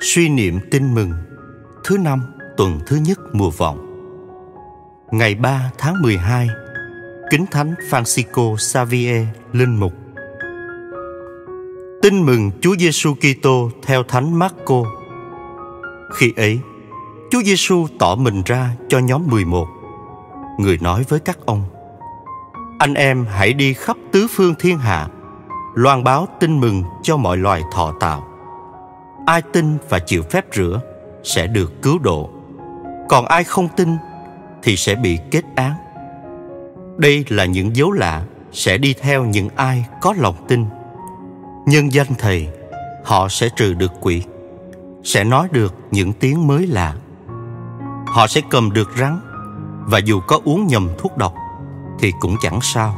[0.00, 1.12] Suy niệm tin mừng,
[1.84, 2.22] Thứ năm,
[2.56, 3.78] tuần thứ nhất mùa vọng.
[5.10, 6.48] Ngày 3 tháng 12
[7.30, 9.92] Kính Thánh Francisco Xavier Linh Mục.
[12.02, 14.82] Tin mừng Chúa Giêsu Kitô theo Thánh Marco.
[16.14, 16.60] Khi ấy,
[17.30, 19.66] Chúa Giêsu tỏ mình ra cho nhóm 11
[20.58, 21.62] Người nói với các ông,
[22.78, 25.08] Anh em hãy đi khắp tứ phương thiên hạ,
[25.74, 28.37] Loan báo tin mừng cho mọi loài thọ tạo
[29.28, 30.80] ai tin và chịu phép rửa
[31.24, 32.30] sẽ được cứu độ.
[33.08, 33.96] Còn ai không tin
[34.62, 35.74] thì sẽ bị kết án.
[36.96, 38.22] Đây là những dấu lạ
[38.52, 40.66] sẽ đi theo những ai có lòng tin.
[41.66, 42.48] Nhân danh thầy,
[43.04, 44.22] họ sẽ trừ được quỷ,
[45.04, 46.94] sẽ nói được những tiếng mới lạ.
[48.06, 49.20] Họ sẽ cầm được rắn
[49.86, 51.34] và dù có uống nhầm thuốc độc
[51.98, 52.96] thì cũng chẳng sao.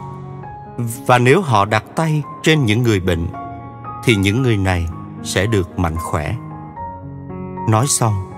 [1.06, 3.26] Và nếu họ đặt tay trên những người bệnh
[4.04, 4.86] thì những người này
[5.24, 6.34] sẽ được mạnh khỏe.
[7.68, 8.30] Nói xong,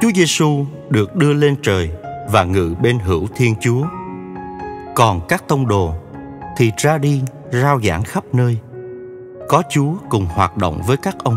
[0.00, 1.90] Chúa Giêsu được đưa lên trời
[2.30, 3.86] và ngự bên hữu Thiên Chúa.
[4.94, 5.94] Còn các tông đồ
[6.56, 8.58] thì ra đi rao giảng khắp nơi.
[9.48, 11.36] Có Chúa cùng hoạt động với các ông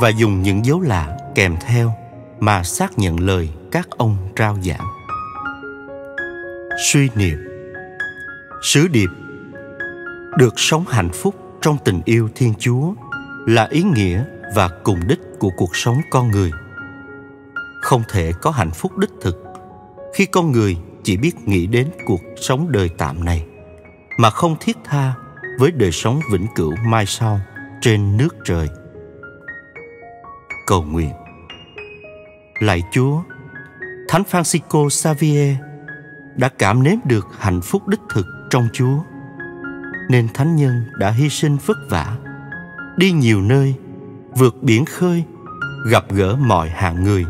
[0.00, 1.92] và dùng những dấu lạ kèm theo
[2.40, 4.86] mà xác nhận lời các ông rao giảng.
[6.78, 7.38] Suy niệm
[8.62, 9.08] Sứ điệp
[10.38, 12.94] Được sống hạnh phúc trong tình yêu Thiên Chúa
[13.46, 16.50] là ý nghĩa và cùng đích của cuộc sống con người.
[17.80, 19.44] Không thể có hạnh phúc đích thực
[20.14, 23.46] khi con người chỉ biết nghĩ đến cuộc sống đời tạm này,
[24.18, 25.14] mà không thiết tha
[25.58, 27.40] với đời sống vĩnh cửu mai sau
[27.80, 28.68] trên nước trời.
[30.66, 31.12] Cầu nguyện.
[32.60, 33.22] Lạy chúa,
[34.08, 35.56] thánh francisco xavier
[36.36, 38.98] đã cảm nếm được hạnh phúc đích thực trong chúa,
[40.10, 42.16] nên thánh nhân đã hy sinh vất vả
[42.96, 43.74] đi nhiều nơi,
[44.36, 45.24] vượt biển khơi,
[45.90, 47.24] gặp gỡ mọi hạng người.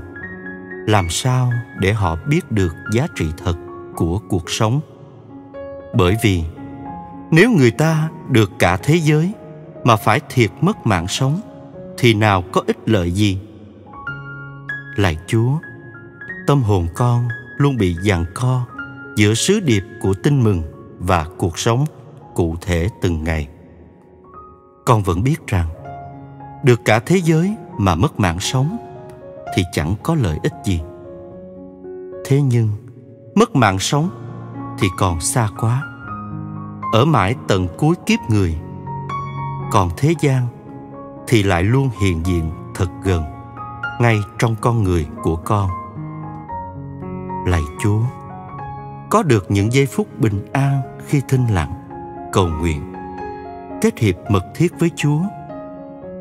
[0.86, 3.56] Làm sao để họ biết được giá trị thật
[3.96, 4.80] của cuộc sống?
[5.94, 6.42] Bởi vì
[7.30, 9.32] nếu người ta được cả thế giới
[9.84, 11.40] mà phải thiệt mất mạng sống,
[11.98, 13.38] thì nào có ích lợi gì?
[14.96, 15.58] Lạy chúa,
[16.46, 18.64] tâm hồn con luôn bị giằng co
[19.16, 20.62] giữa sứ điệp của tin mừng
[20.98, 21.84] và cuộc sống
[22.34, 23.48] cụ thể từng ngày
[24.84, 25.66] con vẫn biết rằng,
[26.64, 28.76] được cả thế giới mà mất mạng sống
[29.54, 30.80] thì chẳng có lợi ích gì.
[32.24, 32.68] Thế nhưng,
[33.34, 34.10] mất mạng sống
[34.78, 35.82] thì còn xa quá.
[36.92, 38.56] Ở mãi tận cuối kiếp người,
[39.72, 40.46] còn thế gian
[41.26, 43.24] thì lại luôn hiện diện thật gần,
[44.00, 45.70] ngay trong con người của con.
[47.46, 48.00] Lạy chúa,
[49.10, 51.74] có được những giây phút bình an khi thinh lặng,
[52.32, 52.93] cầu nguyện
[53.80, 55.20] kết hiệp mật thiết với Chúa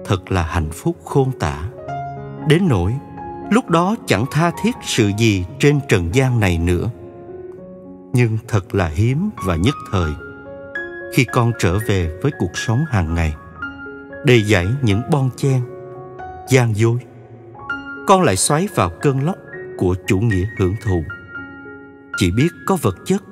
[0.05, 1.69] thật là hạnh phúc khôn tả.
[2.47, 2.95] Đến nỗi,
[3.51, 6.89] lúc đó chẳng tha thiết sự gì trên trần gian này nữa.
[8.13, 10.11] Nhưng thật là hiếm và nhất thời,
[11.13, 13.33] khi con trở về với cuộc sống hàng ngày,
[14.25, 15.61] đầy dẫy những bon chen,
[16.49, 16.97] gian dối,
[18.07, 19.35] con lại xoáy vào cơn lốc
[19.77, 21.03] của chủ nghĩa hưởng thụ
[22.17, 23.23] chỉ biết có vật chất,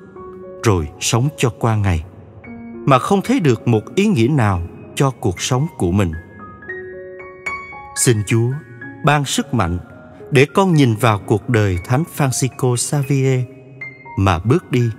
[0.63, 2.03] rồi sống cho qua ngày
[2.91, 4.61] mà không thấy được một ý nghĩa nào
[4.95, 6.11] cho cuộc sống của mình.
[7.95, 8.51] Xin chúa
[9.05, 9.79] ban sức mạnh
[10.31, 13.43] để con nhìn vào cuộc đời thánh francisco xavier
[14.17, 14.89] mà bước đi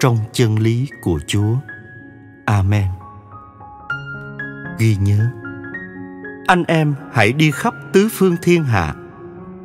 [0.00, 1.56] trong chân lý của chúa.
[2.44, 2.88] Amen.
[4.78, 5.26] Ghi nhớ,
[6.46, 8.94] anh em hãy đi khắp tứ phương thiên hạ,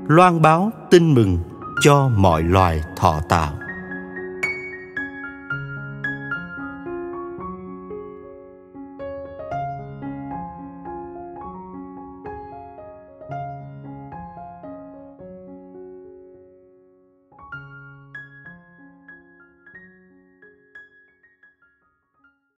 [0.08, 1.38] loan báo tin mừng
[1.82, 3.54] cho mọi loài thọ tạo.